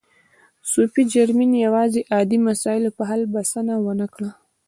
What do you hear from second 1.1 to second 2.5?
جرمین یوازې عادي